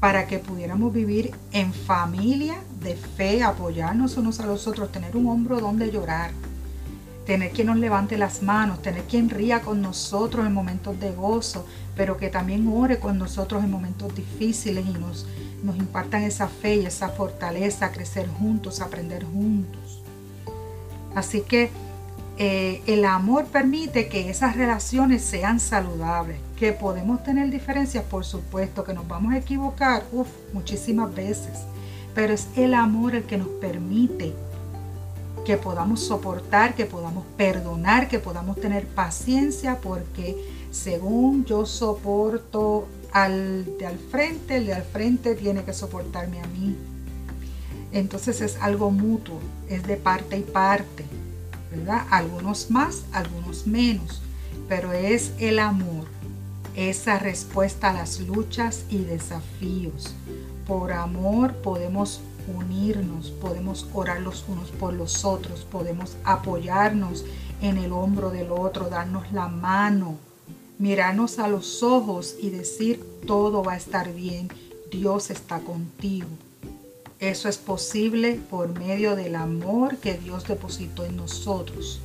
para 0.00 0.26
que 0.26 0.38
pudiéramos 0.38 0.92
vivir 0.92 1.32
en 1.52 1.72
familia 1.72 2.56
de 2.80 2.94
fe, 2.94 3.42
apoyarnos 3.42 4.16
unos 4.16 4.38
a 4.40 4.46
los 4.46 4.66
otros, 4.66 4.92
tener 4.92 5.16
un 5.16 5.26
hombro 5.26 5.58
donde 5.58 5.90
llorar, 5.90 6.30
tener 7.26 7.50
quien 7.50 7.66
nos 7.66 7.78
levante 7.78 8.16
las 8.16 8.42
manos, 8.42 8.80
tener 8.80 9.02
quien 9.02 9.28
ría 9.28 9.60
con 9.60 9.82
nosotros 9.82 10.46
en 10.46 10.54
momentos 10.54 10.98
de 11.00 11.10
gozo, 11.10 11.66
pero 11.96 12.16
que 12.16 12.28
también 12.28 12.68
ore 12.68 13.00
con 13.00 13.18
nosotros 13.18 13.64
en 13.64 13.70
momentos 13.70 14.14
difíciles 14.14 14.86
y 14.86 14.92
nos, 14.92 15.26
nos 15.62 15.76
impartan 15.76 16.22
esa 16.22 16.46
fe 16.46 16.76
y 16.76 16.86
esa 16.86 17.08
fortaleza, 17.08 17.90
crecer 17.90 18.28
juntos, 18.28 18.80
aprender 18.80 19.24
juntos. 19.24 19.87
Así 21.14 21.42
que 21.42 21.70
eh, 22.40 22.82
el 22.86 23.04
amor 23.04 23.46
permite 23.46 24.08
que 24.08 24.30
esas 24.30 24.56
relaciones 24.56 25.24
sean 25.24 25.58
saludables, 25.58 26.38
que 26.56 26.72
podemos 26.72 27.24
tener 27.24 27.50
diferencias, 27.50 28.04
por 28.04 28.24
supuesto, 28.24 28.84
que 28.84 28.94
nos 28.94 29.08
vamos 29.08 29.32
a 29.32 29.38
equivocar, 29.38 30.04
muchísimas 30.52 31.12
veces, 31.12 31.64
pero 32.14 32.32
es 32.32 32.48
el 32.54 32.74
amor 32.74 33.16
el 33.16 33.24
que 33.24 33.38
nos 33.38 33.48
permite 33.48 34.34
que 35.44 35.56
podamos 35.56 36.00
soportar, 36.00 36.74
que 36.74 36.84
podamos 36.84 37.24
perdonar, 37.36 38.06
que 38.06 38.20
podamos 38.20 38.60
tener 38.60 38.86
paciencia, 38.86 39.78
porque 39.80 40.36
según 40.70 41.44
yo 41.44 41.66
soporto 41.66 42.86
al 43.12 43.64
de 43.78 43.86
al 43.86 43.98
frente, 43.98 44.58
el 44.58 44.66
de 44.66 44.74
al 44.74 44.84
frente 44.84 45.34
tiene 45.34 45.64
que 45.64 45.72
soportarme 45.72 46.40
a 46.40 46.46
mí. 46.46 46.76
Entonces 47.92 48.40
es 48.40 48.56
algo 48.60 48.90
mutuo, 48.90 49.40
es 49.68 49.86
de 49.86 49.96
parte 49.96 50.38
y 50.38 50.42
parte. 50.42 51.04
¿verdad? 51.70 52.06
Algunos 52.10 52.70
más, 52.70 53.04
algunos 53.12 53.66
menos, 53.66 54.20
pero 54.68 54.92
es 54.92 55.32
el 55.38 55.58
amor, 55.58 56.06
esa 56.74 57.18
respuesta 57.18 57.90
a 57.90 57.94
las 57.94 58.20
luchas 58.20 58.84
y 58.88 58.98
desafíos. 58.98 60.14
Por 60.66 60.92
amor 60.92 61.54
podemos 61.56 62.20
unirnos, 62.54 63.30
podemos 63.30 63.86
orar 63.92 64.20
los 64.20 64.44
unos 64.48 64.70
por 64.70 64.94
los 64.94 65.24
otros, 65.24 65.66
podemos 65.70 66.16
apoyarnos 66.24 67.24
en 67.60 67.78
el 67.78 67.92
hombro 67.92 68.30
del 68.30 68.50
otro, 68.50 68.88
darnos 68.88 69.30
la 69.32 69.48
mano, 69.48 70.16
mirarnos 70.78 71.38
a 71.38 71.48
los 71.48 71.82
ojos 71.82 72.36
y 72.40 72.50
decir 72.50 73.04
todo 73.26 73.62
va 73.62 73.72
a 73.74 73.76
estar 73.76 74.12
bien, 74.14 74.48
Dios 74.90 75.30
está 75.30 75.60
contigo. 75.60 76.28
Eso 77.20 77.48
es 77.48 77.58
posible 77.58 78.40
por 78.48 78.78
medio 78.78 79.16
del 79.16 79.34
amor 79.34 79.96
que 79.96 80.14
Dios 80.14 80.46
depositó 80.46 81.04
en 81.04 81.16
nosotros. 81.16 82.00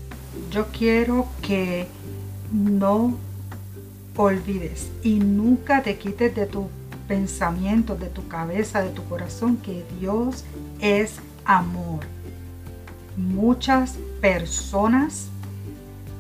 Yo 0.50 0.67
quiero 0.67 1.27
que 1.43 1.88
no 2.51 3.15
olvides 4.15 4.89
y 5.03 5.20
nunca 5.20 5.84
te 5.84 5.98
quites 5.98 6.36
de 6.36 6.48
tu 6.48 6.67
pensamiento, 7.08 7.96
de 7.96 8.08
tu 8.08 8.27
cabeza, 8.27 8.82
de 8.82 8.89
tu 8.89 9.03
corazón, 9.03 9.58
que 9.58 9.86
Dios 10.00 10.46
es 10.79 11.13
amor. 11.46 12.00
Muchas 13.15 13.98
personas 14.20 15.27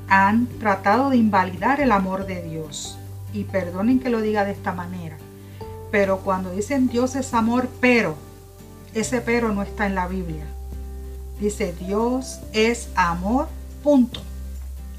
han 0.07 0.45
tratado 0.59 1.09
de 1.09 1.17
invalidar 1.17 1.81
el 1.81 1.91
amor 1.91 2.27
de 2.27 2.43
Dios. 2.43 2.99
Y 3.33 3.45
perdonen 3.45 3.99
que 3.99 4.11
lo 4.11 4.21
diga 4.21 4.45
de 4.45 4.51
esta 4.51 4.73
manera. 4.73 5.17
Pero 5.89 6.19
cuando 6.19 6.51
dicen 6.51 6.87
Dios 6.87 7.15
es 7.15 7.33
amor, 7.33 7.67
pero, 7.81 8.15
ese 8.93 9.21
pero 9.21 9.53
no 9.53 9.63
está 9.63 9.85
en 9.85 9.95
la 9.95 10.07
Biblia. 10.07 10.45
Dice 11.39 11.73
Dios 11.79 12.39
es 12.53 12.89
amor, 12.95 13.47
punto. 13.83 14.21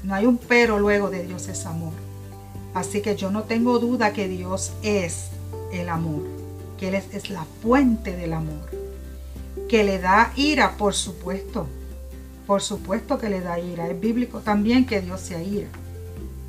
No 0.03 0.13
hay 0.13 0.25
un 0.25 0.37
pero 0.37 0.79
luego 0.79 1.09
de 1.09 1.25
Dios 1.25 1.47
es 1.47 1.65
amor. 1.65 1.93
Así 2.73 3.01
que 3.01 3.15
yo 3.15 3.31
no 3.31 3.43
tengo 3.43 3.79
duda 3.79 4.13
que 4.13 4.27
Dios 4.27 4.73
es 4.83 5.27
el 5.71 5.89
amor, 5.89 6.23
que 6.77 6.89
Él 6.89 6.95
es, 6.95 7.05
es 7.13 7.29
la 7.29 7.45
fuente 7.61 8.15
del 8.15 8.33
amor, 8.33 8.69
que 9.69 9.83
le 9.83 9.97
da 9.99 10.33
ira, 10.35 10.75
por 10.77 10.93
supuesto, 10.93 11.67
por 12.45 12.61
supuesto 12.61 13.17
que 13.17 13.29
le 13.29 13.41
da 13.41 13.59
ira. 13.59 13.87
Es 13.87 13.99
bíblico 13.99 14.39
también 14.39 14.85
que 14.85 15.01
Dios 15.01 15.21
sea 15.21 15.41
ira. 15.41 15.69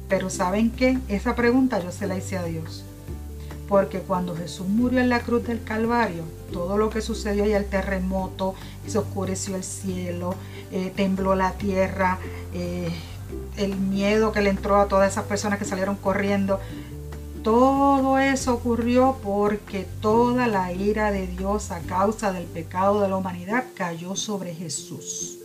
Pero 0.09 0.31
¿saben 0.31 0.71
qué? 0.71 0.99
Esa 1.09 1.35
pregunta 1.35 1.83
yo 1.83 1.93
se 1.93 2.07
la 2.07 2.17
hice 2.17 2.37
a 2.37 2.43
Dios. 2.45 2.85
Porque 3.69 4.01
cuando 4.01 4.37
Jesús 4.37 4.67
murió 4.69 5.01
en 5.01 5.09
la 5.09 5.21
cruz 5.21 5.45
del 5.45 5.63
Calvario, 5.63 6.23
todo 6.53 6.79
lo 6.79 6.91
que 6.91 7.01
sucedió 7.01 7.45
ahí, 7.45 7.53
el 7.53 7.67
terremoto, 7.67 8.55
se 8.87 8.99
oscureció 8.99 9.57
el 9.57 9.65
cielo, 9.65 10.35
eh, 10.71 10.93
tembló 10.95 11.35
la 11.35 11.53
tierra, 11.53 12.19
eh, 12.55 12.91
el 13.57 13.77
miedo 13.77 14.33
que 14.33 14.41
le 14.41 14.51
entró 14.51 14.77
a 14.77 14.87
todas 14.87 15.11
esas 15.11 15.25
personas 15.25 15.59
que 15.59 15.65
salieron 15.65 15.97
corriendo, 15.97 16.61
todo 17.43 18.19
eso 18.19 18.55
ocurrió 18.55 19.19
porque 19.23 19.87
toda 20.01 20.49
la 20.49 20.73
ira 20.73 21.13
de 21.13 21.29
Dios 21.29 21.71
a 21.71 21.79
causa 21.79 22.33
del 22.33 22.45
pecado 22.45 23.01
de 23.01 23.09
la 23.09 23.17
humanidad 23.17 23.65
cayó 23.77 24.17
sobre 24.17 24.53
Jesús. 24.53 25.39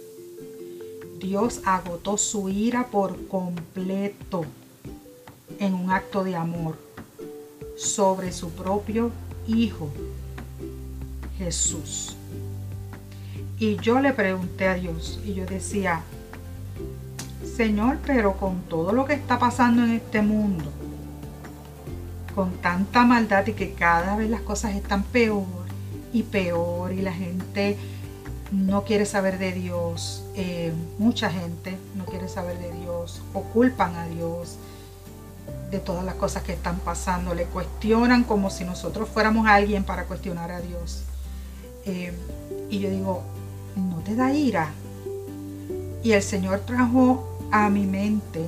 Dios 1.20 1.62
agotó 1.64 2.18
su 2.18 2.50
ira 2.50 2.88
por 2.88 3.28
completo 3.28 4.46
en 5.60 5.76
un 5.76 5.92
acto 5.92 6.24
de 6.24 6.36
amor 6.36 6.76
sobre 7.82 8.32
su 8.32 8.52
propio 8.52 9.12
Hijo, 9.48 9.90
Jesús. 11.38 12.16
Y 13.58 13.78
yo 13.78 14.00
le 14.00 14.14
pregunté 14.14 14.68
a 14.68 14.76
Dios 14.76 15.20
y 15.26 15.34
yo 15.34 15.46
decía, 15.46 16.04
Señor, 17.58 17.98
pero 18.06 18.38
con 18.38 18.62
todo 18.62 18.92
lo 18.92 19.06
que 19.06 19.14
está 19.14 19.40
pasando 19.40 19.84
en 19.84 19.92
este 19.92 20.22
mundo, 20.22 20.66
con 22.36 22.52
tanta 22.58 23.04
maldad 23.04 23.46
y 23.48 23.54
que 23.54 23.74
cada 23.74 24.16
vez 24.16 24.30
las 24.30 24.42
cosas 24.42 24.76
están 24.76 25.04
peor 25.04 25.46
y 26.14 26.24
peor 26.24 26.94
y 26.94 27.02
la 27.02 27.14
gente 27.14 27.78
no 28.52 28.84
quiere 28.84 29.06
saber 29.06 29.40
de 29.40 29.54
Dios, 29.54 30.24
eh, 30.36 30.72
mucha 31.00 31.32
gente 31.32 31.78
no 31.96 32.06
quiere 32.06 32.30
saber 32.30 32.60
de 32.60 32.72
Dios 32.72 33.22
o 33.34 33.42
culpan 33.42 33.96
a 33.96 34.06
Dios 34.06 34.58
de 35.72 35.80
todas 35.80 36.04
las 36.04 36.16
cosas 36.16 36.44
que 36.44 36.54
están 36.54 36.80
pasando, 36.80 37.34
le 37.34 37.46
cuestionan 37.46 38.24
como 38.24 38.50
si 38.50 38.66
nosotros 38.66 39.10
fuéramos 39.10 39.48
alguien 39.48 39.84
para 39.84 40.04
cuestionar 40.04 40.52
a 40.52 40.62
Dios. 40.62 41.04
Eh, 41.86 42.14
y 42.70 42.80
yo 42.80 42.90
digo, 42.90 43.24
¿no 43.76 43.98
te 44.00 44.16
da 44.16 44.34
ira? 44.34 44.72
Y 46.04 46.12
el 46.12 46.22
Señor 46.22 46.60
trajo 46.60 47.38
a 47.52 47.70
mi 47.70 47.86
mente 47.86 48.48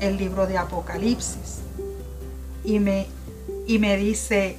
el 0.00 0.16
libro 0.16 0.46
de 0.46 0.58
Apocalipsis 0.58 1.58
y 2.64 2.78
me, 2.78 3.06
y 3.66 3.78
me 3.78 3.96
dice, 3.96 4.56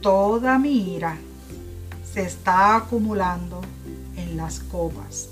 toda 0.00 0.58
mi 0.58 0.94
ira 0.94 1.16
se 2.12 2.22
está 2.22 2.76
acumulando 2.76 3.60
las 4.36 4.60
copas. 4.60 5.28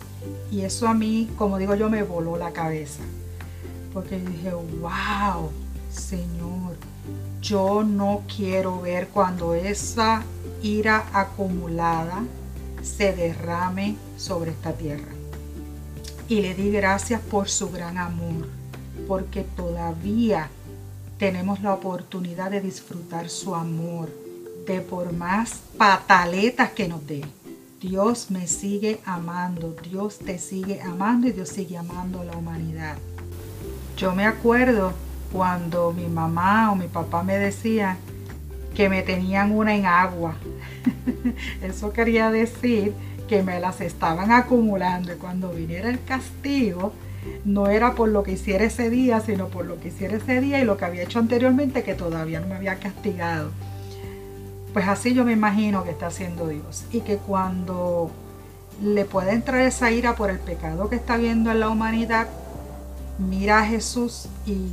Y 0.51 0.63
eso 0.63 0.89
a 0.89 0.95
mí, 0.95 1.31
como 1.37 1.59
digo 1.59 1.75
yo, 1.75 1.89
me 1.91 2.03
voló 2.03 2.37
la 2.37 2.53
cabeza. 2.53 3.03
Porque 3.93 4.19
dije, 4.19 4.53
wow, 4.53 5.51
Señor, 5.99 6.77
yo 7.43 7.83
no 7.83 8.23
quiero 8.35 8.81
ver 8.81 9.09
cuando 9.09 9.55
esa 9.55 10.23
ira 10.63 11.07
acumulada 11.13 12.25
se 12.83 13.13
derrame 13.13 13.97
sobre 14.17 14.53
esta 14.53 14.73
tierra. 14.73 15.13
Y 16.29 16.41
le 16.41 16.55
di 16.55 16.71
gracias 16.71 17.21
por 17.21 17.49
su 17.49 17.71
gran 17.71 17.99
amor, 17.99 18.47
porque 19.07 19.43
todavía 19.43 20.49
tenemos 21.19 21.61
la 21.63 21.75
oportunidad 21.75 22.51
de 22.51 22.61
disfrutar 22.61 23.29
su 23.29 23.55
amor, 23.55 24.11
de 24.67 24.81
por 24.81 25.13
más 25.13 25.61
pataletas 25.77 26.71
que 26.71 26.89
nos 26.89 27.07
dé, 27.07 27.25
Dios 27.81 28.33
me 28.33 28.49
sigue 28.49 29.01
amando, 29.05 29.77
Dios 29.89 30.19
te 30.19 30.41
sigue 30.41 30.81
amando 30.83 31.29
y 31.29 31.33
Dios 31.33 31.49
sigue 31.49 31.77
amando 31.77 32.21
a 32.21 32.25
la 32.25 32.37
humanidad. 32.37 32.97
Yo 33.97 34.17
me 34.17 34.27
acuerdo 34.27 34.93
cuando 35.33 35.93
mi 35.93 36.07
mamá 36.07 36.73
o 36.73 36.77
mi 36.77 36.89
papá 36.89 37.23
me 37.23 37.39
decían 37.39 37.97
que 38.75 38.89
me 38.89 39.03
tenían 39.03 39.53
una 39.53 39.75
en 39.75 39.87
agua. 39.87 40.37
Eso 41.63 41.93
quería 41.93 42.31
decir 42.31 42.95
que 43.29 43.43
me 43.43 43.61
las 43.61 43.81
estaban 43.81 44.33
acumulando 44.33 45.13
y 45.13 45.17
cuando 45.17 45.51
viniera 45.51 45.91
el 45.91 46.03
castigo 46.03 46.93
no 47.45 47.67
era 47.67 47.95
por 47.95 48.09
lo 48.09 48.23
que 48.23 48.33
hiciera 48.33 48.65
ese 48.65 48.91
día, 48.91 49.21
sino 49.21 49.49
por 49.49 49.67
lo 49.67 49.79
que 49.81 49.89
hiciera 49.89 50.17
ese 50.17 50.41
día 50.41 50.61
y 50.61 50.65
lo 50.65 50.77
que 50.77 50.85
había 50.85 51.03
hecho 51.03 51.19
anteriormente 51.19 51.83
que 51.83 51.95
todavía 51.95 52.41
no 52.41 52.47
me 52.47 52.55
había 52.55 52.79
castigado. 52.79 53.51
Pues 54.73 54.87
así 54.89 55.15
yo 55.15 55.25
me 55.25 55.33
imagino 55.33 55.85
que 55.85 55.91
está 55.91 56.07
haciendo 56.07 56.47
Dios. 56.49 56.85
Y 56.93 57.01
que 57.01 57.17
cuando 57.17 58.11
le 58.83 59.05
puede 59.05 59.33
entrar 59.33 59.61
esa 59.61 59.91
ira 59.91 60.15
por 60.15 60.31
el 60.31 60.39
pecado 60.39 60.89
que 60.89 60.97
está 60.97 61.17
viendo 61.17 61.51
en 61.51 61.61
la 61.61 61.69
humanidad, 61.69 62.29
mira 63.19 63.61
a 63.61 63.67
Jesús 63.67 64.29
y, 64.47 64.71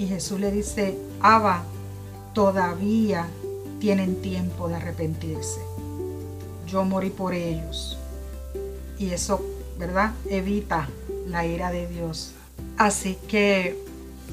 y 0.00 0.06
Jesús 0.06 0.40
le 0.40 0.50
dice, 0.50 0.96
Abba, 1.20 1.62
todavía 2.32 3.26
tienen 3.80 4.22
tiempo 4.22 4.66
de 4.66 4.76
arrepentirse. 4.76 5.60
Yo 6.66 6.86
morí 6.86 7.10
por 7.10 7.34
ellos. 7.34 7.98
Y 8.98 9.10
eso, 9.10 9.44
¿verdad? 9.78 10.12
Evita 10.30 10.88
la 11.26 11.44
ira 11.44 11.70
de 11.70 11.86
Dios. 11.86 12.32
Así 12.78 13.18
que 13.28 13.76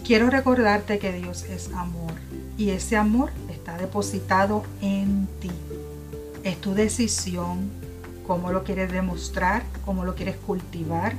quiero 0.05 0.29
recordarte 0.29 0.99
que 0.99 1.11
Dios 1.11 1.43
es 1.43 1.69
amor. 1.73 2.13
Y 2.57 2.69
ese 2.69 2.95
amor 2.95 3.31
está 3.49 3.77
depositado 3.77 4.63
en 4.81 5.27
ti. 5.41 5.51
Es 6.45 6.61
tu 6.61 6.75
decisión 6.75 7.69
cómo 8.25 8.53
lo 8.53 8.63
quieres 8.63 8.89
demostrar, 8.89 9.63
cómo 9.83 10.05
lo 10.05 10.15
quieres 10.15 10.37
cultivar. 10.37 11.15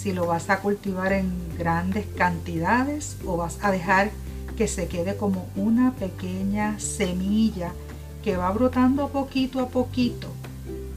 Si 0.00 0.14
lo 0.14 0.24
vas 0.24 0.48
a 0.48 0.60
cultivar 0.60 1.12
en 1.12 1.30
grandes 1.58 2.06
cantidades 2.16 3.18
o 3.26 3.36
vas 3.36 3.58
a 3.60 3.70
dejar 3.70 4.10
que 4.56 4.66
se 4.66 4.88
quede 4.88 5.18
como 5.18 5.46
una 5.56 5.92
pequeña 5.92 6.80
semilla 6.80 7.72
que 8.24 8.38
va 8.38 8.50
brotando 8.50 9.08
poquito 9.08 9.60
a 9.60 9.68
poquito, 9.68 10.28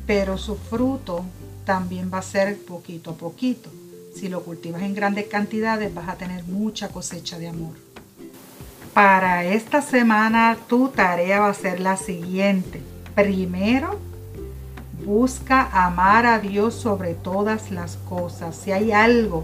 pero 0.08 0.38
su 0.38 0.56
fruto 0.56 1.26
también 1.66 2.12
va 2.14 2.20
a 2.20 2.22
ser 2.22 2.58
poquito 2.60 3.12
a 3.12 3.16
poquito. 3.16 3.70
Si 4.16 4.30
lo 4.30 4.42
cultivas 4.42 4.84
en 4.84 4.96
grandes 4.96 5.28
cantidades 5.28 5.94
vas 5.94 6.08
a 6.08 6.16
tener 6.16 6.46
mucha 6.46 6.88
cosecha 6.88 7.38
de 7.38 7.50
amor. 7.50 7.74
Para 8.94 9.44
esta 9.44 9.82
semana 9.82 10.58
tu 10.70 10.88
tarea 10.88 11.42
va 11.42 11.50
a 11.50 11.54
ser 11.54 11.82
la 11.82 11.98
siguiente. 11.98 12.82
Primero, 13.16 14.00
busca 15.06 15.70
amar 15.72 16.26
a 16.26 16.40
Dios 16.40 16.74
sobre 16.74 17.14
todas 17.14 17.72
las 17.72 17.98
cosas. 18.10 18.56
Si 18.56 18.72
hay 18.72 18.92
algo 18.92 19.44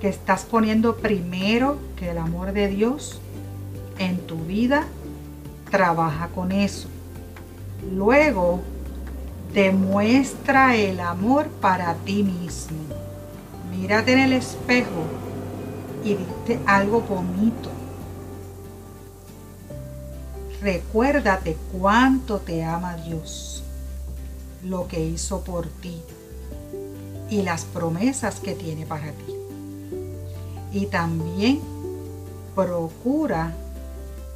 que 0.00 0.08
estás 0.08 0.44
poniendo 0.44 0.96
primero 0.96 1.78
que 1.96 2.10
el 2.10 2.18
amor 2.18 2.52
de 2.52 2.68
Dios 2.68 3.20
en 3.98 4.18
tu 4.18 4.36
vida, 4.36 4.84
trabaja 5.70 6.28
con 6.28 6.52
eso. 6.52 6.88
Luego, 7.92 8.60
demuestra 9.52 10.76
el 10.76 11.00
amor 11.00 11.48
para 11.48 11.94
ti 11.94 12.22
mismo. 12.22 12.76
mírate 13.70 14.12
en 14.12 14.18
el 14.20 14.32
espejo 14.32 15.04
y 16.04 16.14
diste 16.14 16.60
algo 16.66 17.00
bonito. 17.00 17.70
Recuérdate 20.60 21.56
cuánto 21.72 22.38
te 22.38 22.64
ama 22.64 22.96
Dios, 22.96 23.62
lo 24.68 24.88
que 24.88 25.04
hizo 25.04 25.42
por 25.42 25.66
ti 25.66 26.00
y 27.30 27.42
las 27.42 27.64
promesas 27.64 28.40
que 28.40 28.54
tiene 28.54 28.86
para 28.86 29.12
ti. 29.12 29.34
Y 30.72 30.86
también 30.86 31.60
procura 32.54 33.54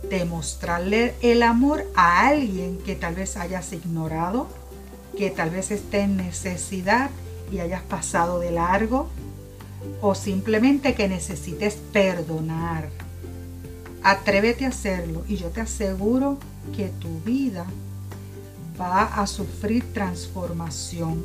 demostrarle 0.09 1.15
el 1.21 1.43
amor 1.43 1.87
a 1.95 2.27
alguien 2.29 2.79
que 2.79 2.97
tal 2.97 3.15
vez 3.15 3.37
hayas 3.37 3.73
ignorado, 3.73 4.47
que 5.17 5.31
tal 5.31 5.51
vez 5.51 5.71
esté 5.71 6.01
en 6.01 6.17
necesidad 6.17 7.11
y 7.53 7.59
hayas 7.59 7.83
pasado 7.83 8.39
de 8.39 8.51
largo, 8.51 9.09
o 10.01 10.15
simplemente 10.15 10.95
que 10.95 11.09
necesites 11.09 11.75
perdonar. 11.93 12.89
Atrévete 14.03 14.65
a 14.65 14.69
hacerlo 14.69 15.25
y 15.29 15.37
yo 15.37 15.49
te 15.49 15.61
aseguro 15.61 16.39
que 16.77 16.89
tu 16.89 17.21
vida 17.21 17.67
va 18.81 19.05
a 19.05 19.27
sufrir 19.27 19.93
transformación. 19.93 21.25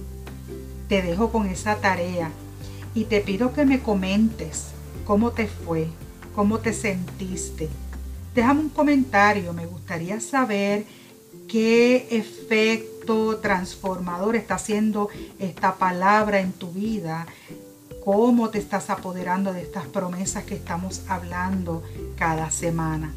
Te 0.90 1.02
dejo 1.02 1.32
con 1.32 1.48
esa 1.48 1.76
tarea 1.78 2.32
y 2.94 3.06
te 3.06 3.22
pido 3.22 3.54
que 3.54 3.66
me 3.66 3.82
comentes 3.82 4.68
cómo 5.06 5.32
te 5.32 5.48
fue, 5.48 5.88
cómo 6.36 6.60
te 6.60 6.74
sentiste. 6.74 7.70
Déjame 8.34 8.62
un 8.62 8.70
comentario, 8.70 9.54
me 9.54 9.66
gustaría 9.66 10.20
saber 10.20 10.86
qué 11.48 12.08
efecto 12.12 13.38
transformador 13.38 14.36
está 14.36 14.56
haciendo 14.56 15.10
esta 15.40 15.76
palabra 15.76 16.40
en 16.40 16.52
tu 16.52 16.72
vida, 16.72 17.26
cómo 18.04 18.50
te 18.50 18.60
estás 18.60 18.90
apoderando 18.90 19.54
de 19.54 19.62
estas 19.62 19.86
promesas 19.88 20.44
que 20.44 20.56
estamos 20.56 21.04
hablando 21.08 21.84
cada 22.18 22.52
semana. 22.52 23.14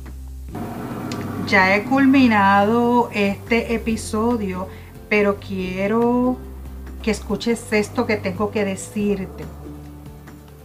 Ya 1.49 1.75
he 1.75 1.85
culminado 1.85 3.09
este 3.15 3.75
episodio, 3.75 4.69
pero 5.09 5.41
quiero 5.41 6.37
que 7.03 7.11
escuches 7.11 7.73
esto 7.73 8.05
que 8.05 8.19
tengo 8.19 8.51
que 8.51 8.67
decirte. 8.67 9.47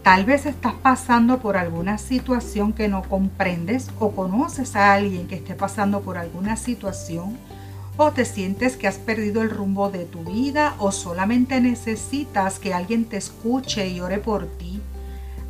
Tal 0.02 0.26
vez 0.26 0.44
estás 0.44 0.74
pasando 0.74 1.38
por 1.38 1.56
alguna 1.56 1.96
situación 1.96 2.74
que 2.74 2.88
no 2.88 3.02
comprendes 3.02 3.88
o 3.98 4.10
conoces 4.10 4.76
a 4.76 4.92
alguien 4.92 5.26
que 5.26 5.36
esté 5.36 5.54
pasando 5.54 6.02
por 6.02 6.18
alguna 6.18 6.58
situación 6.58 7.38
o 7.96 8.12
te 8.12 8.26
sientes 8.26 8.76
que 8.76 8.86
has 8.86 8.98
perdido 8.98 9.40
el 9.40 9.48
rumbo 9.48 9.88
de 9.88 10.04
tu 10.04 10.22
vida 10.22 10.74
o 10.78 10.92
solamente 10.92 11.62
necesitas 11.62 12.58
que 12.58 12.74
alguien 12.74 13.06
te 13.06 13.16
escuche 13.16 13.88
y 13.88 14.02
ore 14.02 14.18
por 14.18 14.48
ti. 14.58 14.82